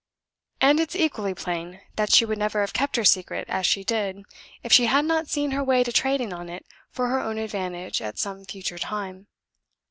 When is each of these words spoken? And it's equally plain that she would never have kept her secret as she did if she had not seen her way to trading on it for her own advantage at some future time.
And 0.59 0.79
it's 0.79 0.95
equally 0.95 1.35
plain 1.35 1.79
that 1.95 2.11
she 2.11 2.25
would 2.25 2.39
never 2.39 2.61
have 2.61 2.73
kept 2.73 2.95
her 2.95 3.05
secret 3.05 3.45
as 3.47 3.67
she 3.67 3.83
did 3.83 4.23
if 4.63 4.73
she 4.73 4.87
had 4.87 5.05
not 5.05 5.27
seen 5.29 5.51
her 5.51 5.63
way 5.63 5.83
to 5.83 5.91
trading 5.91 6.33
on 6.33 6.49
it 6.49 6.65
for 6.89 7.09
her 7.09 7.19
own 7.19 7.37
advantage 7.37 8.01
at 8.01 8.17
some 8.17 8.43
future 8.43 8.79
time. 8.79 9.27